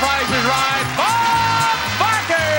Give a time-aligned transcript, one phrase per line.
[0.00, 2.50] Price is Right, Bob Barker.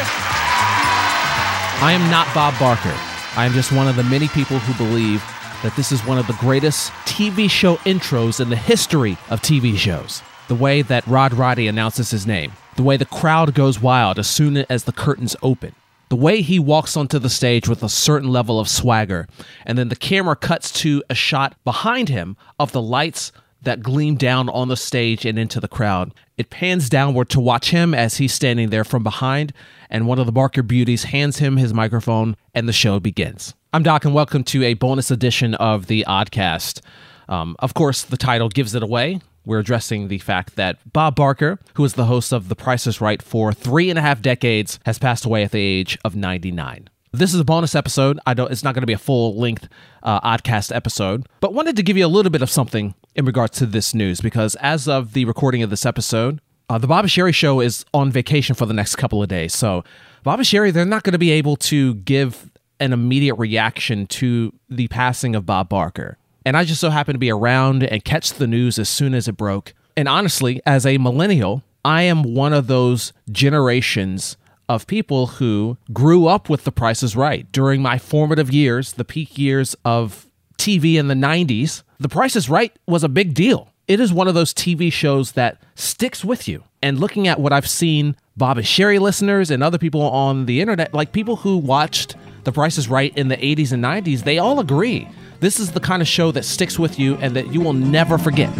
[1.83, 2.95] I am not Bob Barker.
[3.35, 5.23] I am just one of the many people who believe
[5.63, 9.75] that this is one of the greatest TV show intros in the history of TV
[9.75, 10.21] shows.
[10.49, 14.29] The way that Rod Roddy announces his name, the way the crowd goes wild as
[14.29, 15.73] soon as the curtains open,
[16.09, 19.27] the way he walks onto the stage with a certain level of swagger,
[19.65, 24.15] and then the camera cuts to a shot behind him of the lights that gleam
[24.15, 26.13] down on the stage and into the crowd.
[26.37, 29.53] It pans downward to watch him as he's standing there from behind,
[29.89, 33.53] and one of the Barker beauties hands him his microphone, and the show begins.
[33.73, 36.81] I'm Doc, and welcome to a bonus edition of the Oddcast.
[37.29, 39.21] Um, of course, the title gives it away.
[39.45, 43.01] We're addressing the fact that Bob Barker, who is the host of The Price is
[43.01, 46.89] Right for three and a half decades, has passed away at the age of 99.
[47.13, 48.19] This is a bonus episode.
[48.25, 48.51] I don't.
[48.51, 49.67] It's not going to be a full length
[50.01, 53.57] uh, oddcast episode, but wanted to give you a little bit of something in regards
[53.59, 57.11] to this news because as of the recording of this episode, uh, the Bob and
[57.11, 59.53] Sheri show is on vacation for the next couple of days.
[59.53, 59.83] So
[60.23, 64.53] Bob and Sheri, they're not going to be able to give an immediate reaction to
[64.69, 66.17] the passing of Bob Barker.
[66.45, 69.27] And I just so happened to be around and catch the news as soon as
[69.27, 69.73] it broke.
[69.95, 74.37] And honestly, as a millennial, I am one of those generations
[74.69, 77.51] of people who grew up with The Price is Right.
[77.51, 80.27] During my formative years, the peak years of
[80.61, 83.69] TV in the 90s, The Price is Right was a big deal.
[83.87, 86.63] It is one of those TV shows that sticks with you.
[86.83, 90.61] And looking at what I've seen Bob and Sheri listeners and other people on the
[90.61, 94.37] internet, like people who watched The Price is Right in the 80s and 90s, they
[94.37, 95.07] all agree.
[95.39, 98.19] This is the kind of show that sticks with you and that you will never
[98.19, 98.53] forget.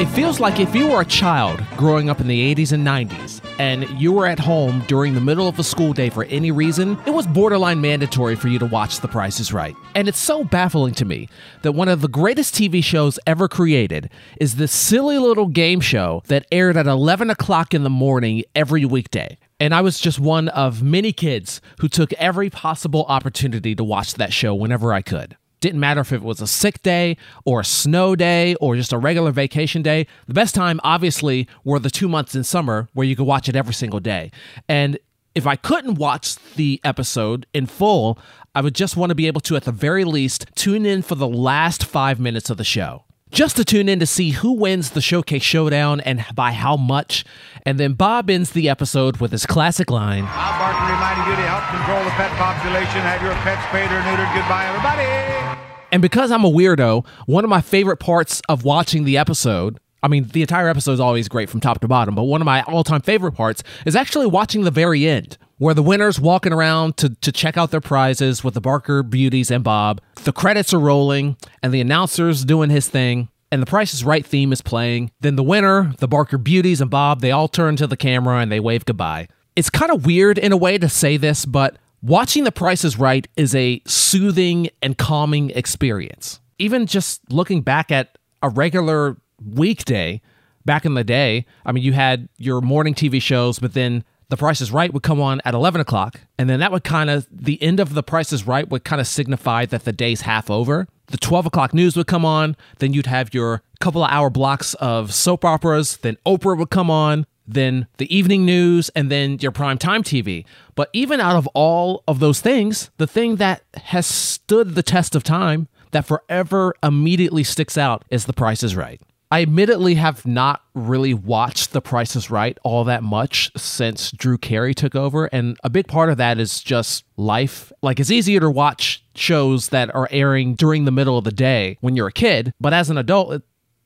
[0.00, 3.43] It feels like if you were a child growing up in the 80s and 90s
[3.58, 6.98] and you were at home during the middle of a school day for any reason,
[7.06, 9.74] it was borderline mandatory for you to watch The Price is Right.
[9.94, 11.28] And it's so baffling to me
[11.62, 14.10] that one of the greatest TV shows ever created
[14.40, 18.84] is this silly little game show that aired at 11 o'clock in the morning every
[18.84, 19.38] weekday.
[19.60, 24.14] And I was just one of many kids who took every possible opportunity to watch
[24.14, 25.36] that show whenever I could.
[25.64, 27.16] Didn't matter if it was a sick day
[27.46, 30.06] or a snow day or just a regular vacation day.
[30.26, 33.56] The best time, obviously, were the two months in summer where you could watch it
[33.56, 34.30] every single day.
[34.68, 34.98] And
[35.34, 38.18] if I couldn't watch the episode in full,
[38.54, 41.14] I would just want to be able to, at the very least, tune in for
[41.14, 43.04] the last five minutes of the show.
[43.30, 47.24] Just to tune in to see who wins the Showcase Showdown and by how much.
[47.64, 51.48] And then Bob ends the episode with his classic line Bob Barker reminding you to
[51.48, 53.00] help control the pet population.
[53.00, 54.30] Have your pets spayed or neutered.
[54.34, 55.53] Goodbye, everybody.
[55.94, 60.08] And because I'm a weirdo, one of my favorite parts of watching the episode, I
[60.08, 62.62] mean, the entire episode is always great from top to bottom, but one of my
[62.62, 66.96] all time favorite parts is actually watching the very end, where the winners walking around
[66.96, 70.00] to, to check out their prizes with the Barker Beauties and Bob.
[70.24, 73.28] The credits are rolling, and the announcer's doing his thing.
[73.52, 75.12] And the Price is Right theme is playing.
[75.20, 78.50] Then the winner, the Barker Beauties and Bob, they all turn to the camera and
[78.50, 79.28] they wave goodbye.
[79.54, 81.76] It's kind of weird in a way to say this, but
[82.06, 86.38] Watching The Price is Right is a soothing and calming experience.
[86.58, 90.20] Even just looking back at a regular weekday
[90.66, 94.36] back in the day, I mean, you had your morning TV shows, but then The
[94.36, 96.20] Price is Right would come on at 11 o'clock.
[96.38, 99.00] And then that would kind of, the end of The Price is Right would kind
[99.00, 100.86] of signify that the day's half over.
[101.06, 102.54] The 12 o'clock news would come on.
[102.80, 105.96] Then you'd have your couple of hour blocks of soap operas.
[105.96, 110.44] Then Oprah would come on then the evening news, and then your prime time TV.
[110.74, 115.14] But even out of all of those things, the thing that has stood the test
[115.14, 119.00] of time that forever immediately sticks out is The Price is Right.
[119.30, 124.38] I admittedly have not really watched The Price is Right all that much since Drew
[124.38, 125.26] Carey took over.
[125.26, 127.72] And a big part of that is just life.
[127.82, 131.78] Like, it's easier to watch shows that are airing during the middle of the day
[131.80, 132.52] when you're a kid.
[132.60, 133.42] But as an adult,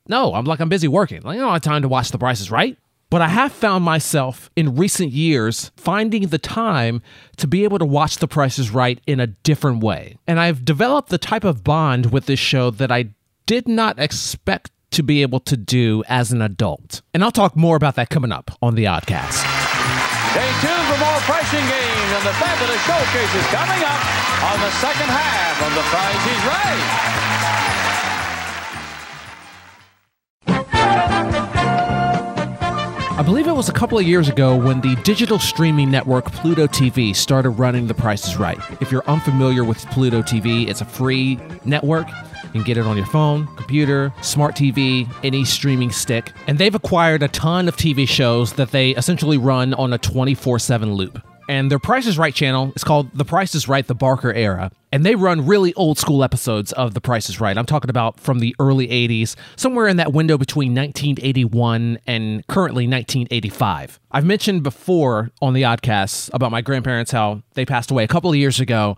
[0.07, 1.23] no, I'm like, I'm busy working.
[1.23, 2.77] Like, I don't have time to watch The Price is Right.
[3.11, 7.01] But I have found myself in recent years finding the time
[7.39, 10.19] to be able to watch The Price is Right in a different way.
[10.27, 13.11] And I've developed the type of bond with this show that I
[13.47, 17.01] did not expect to be able to do as an adult.
[17.15, 19.41] And I'll talk more about that coming up on the Oddcast.
[20.33, 24.03] Stay tuned for more pricing games and the fabulous showcases coming up
[24.53, 27.88] on the second half of The Price is Right.
[33.29, 37.15] Believe it was a couple of years ago when the digital streaming network Pluto TV
[37.15, 38.59] started running The Price is Right.
[38.81, 42.09] If you're unfamiliar with Pluto TV, it's a free network.
[42.09, 46.33] You can get it on your phone, computer, smart TV, any streaming stick.
[46.47, 50.59] And they've acquired a ton of TV shows that they essentially run on a 24
[50.59, 51.28] 7 loop.
[51.49, 54.71] And their Price is Right channel is called The Price is Right, The Barker Era.
[54.93, 57.57] And they run really old school episodes of The Price is Right.
[57.57, 62.87] I'm talking about from the early 80s, somewhere in that window between 1981 and currently
[62.87, 63.99] 1985.
[64.11, 68.31] I've mentioned before on the Oddcasts about my grandparents, how they passed away a couple
[68.31, 68.97] of years ago.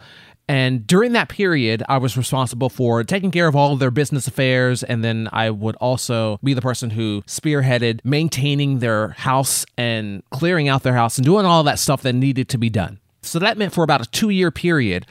[0.51, 4.27] And during that period, I was responsible for taking care of all of their business
[4.27, 4.83] affairs.
[4.83, 10.69] And then I would also be the person who spearheaded maintaining their house and clearing
[10.69, 12.99] out their house and doing all that stuff that needed to be done.
[13.23, 15.07] So that meant for about a two year period,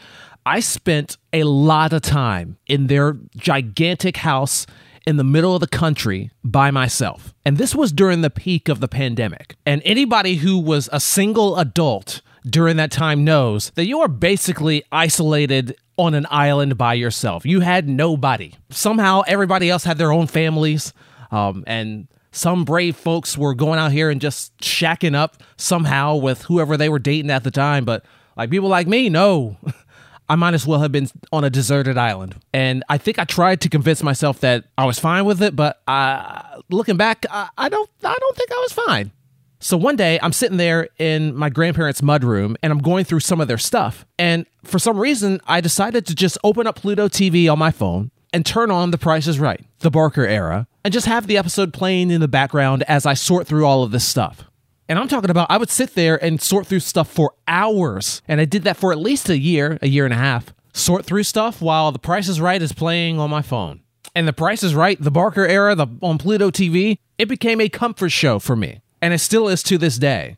[0.45, 4.65] I spent a lot of time in their gigantic house
[5.07, 7.33] in the middle of the country by myself.
[7.45, 9.55] And this was during the peak of the pandemic.
[9.65, 14.83] And anybody who was a single adult during that time knows that you are basically
[14.91, 17.45] isolated on an island by yourself.
[17.45, 18.53] You had nobody.
[18.69, 20.93] Somehow everybody else had their own families.
[21.31, 26.43] Um, and some brave folks were going out here and just shacking up somehow with
[26.43, 27.85] whoever they were dating at the time.
[27.85, 28.05] But
[28.37, 29.57] like people like me, no.
[30.29, 32.35] I might as well have been on a deserted island.
[32.53, 35.81] And I think I tried to convince myself that I was fine with it, but
[35.87, 39.11] uh, looking back, I, I don't I don't think I was fine.
[39.61, 43.41] So one day I'm sitting there in my grandparents' mudroom and I'm going through some
[43.41, 44.05] of their stuff.
[44.17, 48.09] And for some reason, I decided to just open up Pluto TV on my phone
[48.31, 51.73] and turn on The Price is Right, the Barker era, and just have the episode
[51.73, 54.45] playing in the background as I sort through all of this stuff.
[54.87, 58.21] And I'm talking about I would sit there and sort through stuff for hours.
[58.29, 60.53] And I did that for at least a year, a year and a half.
[60.73, 63.81] Sort through stuff while The Price is Right is playing on my phone.
[64.15, 67.67] And The Price is Right, the Barker era, the on Pluto TV, it became a
[67.67, 70.37] comfort show for me and it still is to this day.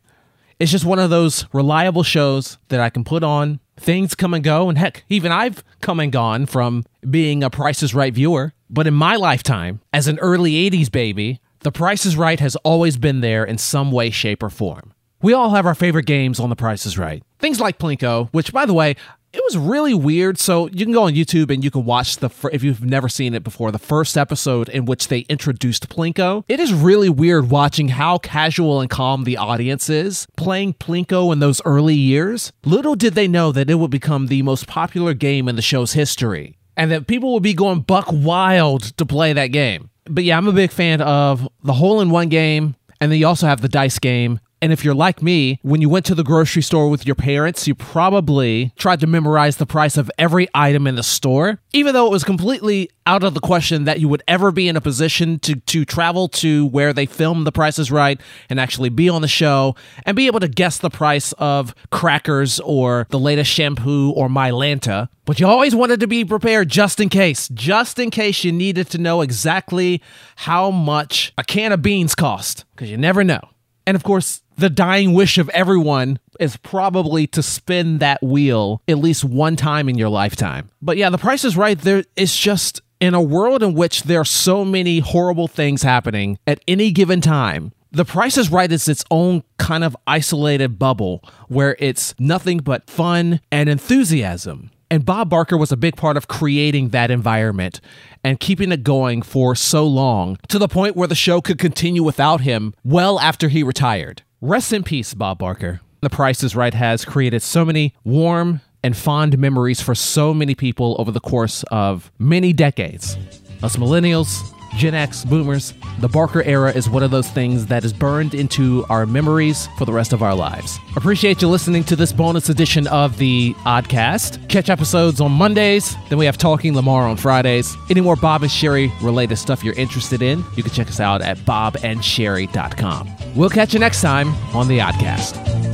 [0.58, 3.58] It's just one of those reliable shows that I can put on.
[3.76, 7.82] Things come and go, and heck, even I've come and gone from being a Price
[7.82, 8.52] is Right viewer.
[8.70, 12.96] But in my lifetime, as an early 80s baby, The Price is Right has always
[12.96, 14.92] been there in some way, shape, or form.
[15.20, 17.22] We all have our favorite games on The Price is Right.
[17.38, 18.94] Things like Plinko, which, by the way,
[19.32, 20.38] it was really weird.
[20.38, 23.34] So you can go on YouTube and you can watch the if you've never seen
[23.34, 26.44] it before, the first episode in which they introduced Plinko.
[26.48, 31.38] It is really weird watching how casual and calm the audience is playing Plinko in
[31.38, 32.52] those early years.
[32.64, 35.92] Little did they know that it would become the most popular game in the show's
[35.92, 39.90] history, and that people would be going buck wild to play that game.
[40.04, 43.26] But yeah, I'm a big fan of the hole in one game, and then you
[43.26, 44.40] also have the dice game.
[44.62, 47.66] And if you're like me, when you went to the grocery store with your parents,
[47.66, 52.06] you probably tried to memorize the price of every item in the store, even though
[52.06, 55.40] it was completely out of the question that you would ever be in a position
[55.40, 59.20] to, to travel to where they film The Price is Right and actually be on
[59.20, 59.74] the show
[60.06, 65.08] and be able to guess the price of crackers or the latest shampoo or Mylanta.
[65.24, 68.88] But you always wanted to be prepared just in case, just in case you needed
[68.90, 70.00] to know exactly
[70.36, 73.40] how much a can of beans cost, because you never know.
[73.84, 78.98] And of course, the dying wish of everyone is probably to spin that wheel at
[78.98, 80.68] least one time in your lifetime.
[80.80, 81.78] But yeah, the price is right.
[81.78, 86.38] There it's just in a world in which there are so many horrible things happening
[86.46, 87.72] at any given time.
[87.94, 92.88] The Price is Right is its own kind of isolated bubble where it's nothing but
[92.88, 94.70] fun and enthusiasm.
[94.90, 97.82] And Bob Barker was a big part of creating that environment
[98.24, 102.02] and keeping it going for so long to the point where the show could continue
[102.02, 104.22] without him well after he retired.
[104.44, 105.80] Rest in peace, Bob Barker.
[106.00, 110.56] The Price is Right has created so many warm and fond memories for so many
[110.56, 113.16] people over the course of many decades.
[113.62, 114.42] Us millennials,
[114.76, 118.84] Gen X, boomers, the Barker era is one of those things that is burned into
[118.88, 120.78] our memories for the rest of our lives.
[120.96, 124.48] Appreciate you listening to this bonus edition of the Oddcast.
[124.48, 127.76] Catch episodes on Mondays, then we have Talking Lamar on Fridays.
[127.90, 131.22] Any more Bob and Sheri related stuff you're interested in, you can check us out
[131.22, 133.10] at bobandsheri.com.
[133.36, 135.71] We'll catch you next time on the Oddcast.